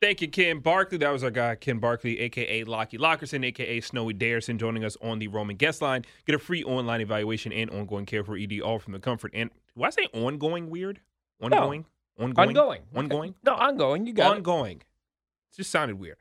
Thank 0.00 0.22
you, 0.22 0.28
Ken 0.28 0.60
Barkley. 0.60 0.98
That 0.98 1.10
was 1.10 1.24
our 1.24 1.30
guy, 1.30 1.56
Ken 1.56 1.80
Barkley, 1.80 2.20
aka 2.20 2.62
Lockie 2.64 2.98
Lockerson, 2.98 3.44
aka 3.44 3.80
Snowy 3.80 4.14
Darrison, 4.14 4.56
joining 4.56 4.84
us 4.84 4.96
on 5.02 5.18
the 5.18 5.26
Roman 5.26 5.56
guest 5.56 5.82
line. 5.82 6.04
Get 6.24 6.36
a 6.36 6.38
free 6.38 6.62
online 6.62 7.00
evaluation 7.00 7.52
and 7.52 7.68
ongoing 7.70 8.06
care 8.06 8.22
for 8.22 8.36
ED, 8.36 8.60
all 8.60 8.78
from 8.78 8.92
the 8.92 9.00
comfort 9.00 9.32
and. 9.34 9.50
Do 9.76 9.82
I 9.82 9.90
say 9.90 10.06
ongoing 10.12 10.70
weird? 10.70 11.00
Ongoing? 11.40 11.84
Ongoing? 12.18 12.48
Ongoing. 12.48 12.80
Ongoing? 12.94 13.34
No, 13.44 13.54
ongoing. 13.54 14.06
You 14.06 14.12
got 14.12 14.32
it. 14.32 14.36
ongoing. 14.36 14.76
It 14.78 15.56
just 15.56 15.70
sounded 15.70 15.98
weird. 15.98 16.16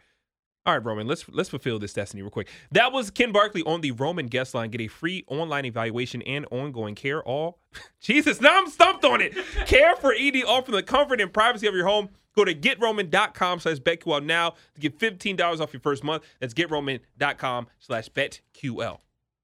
All 0.66 0.74
right, 0.74 0.84
Roman, 0.84 1.08
let's 1.08 1.30
let's 1.30 1.50
fulfill 1.50 1.78
this 1.80 1.94
destiny 1.94 2.24
real 2.24 2.32
quick. 2.32 2.50
That 2.72 2.92
was 2.92 3.12
Ken 3.12 3.32
Barkley 3.32 3.64
on 3.64 3.82
the 3.82 3.92
Roman 3.92 4.26
guest 4.26 4.54
line. 4.56 4.70
Get 4.72 4.82
a 4.82 4.88
free 4.88 5.24
online 5.28 5.66
evaluation 5.66 6.22
and 6.24 6.46
ongoing 6.52 6.96
care. 6.96 7.24
All 7.24 7.60
Jesus, 8.02 8.42
now 8.42 8.58
I'm 8.58 8.70
stumped 8.70 9.06
on 9.06 9.22
it. 9.22 9.34
care 9.68 9.96
for 9.96 10.14
ED, 10.14 10.44
all 10.44 10.64
from 10.64 10.74
the 10.74 10.84
comfort 10.84 11.22
and 11.22 11.32
privacy 11.32 11.68
of 11.68 11.76
your 11.76 11.86
home. 11.86 12.10
Go 12.38 12.46
to 12.46 12.54
getroman.com 12.54 13.60
slash 13.60 13.78
betql 13.80 14.24
now 14.24 14.54
to 14.76 14.80
get 14.80 15.00
$15 15.00 15.60
off 15.60 15.74
your 15.74 15.80
first 15.80 16.04
month. 16.04 16.24
That's 16.40 16.54
getroman.com 16.54 17.68
slash 17.80 18.10
betql. 18.10 19.00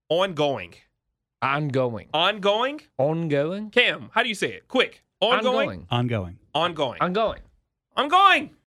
Ongoing. 0.09 0.75
Ongoing. 1.41 2.07
Ongoing? 2.13 2.81
Ongoing. 2.99 3.71
Cam, 3.71 4.11
how 4.13 4.21
do 4.21 4.29
you 4.29 4.35
say 4.35 4.53
it? 4.53 4.67
Quick. 4.67 5.03
Ongoing? 5.19 5.87
Ongoing. 5.89 6.37
Ongoing. 6.53 6.99
Ongoing. 7.01 7.01
Ongoing. 7.01 7.41
Ongoing. 7.97 8.55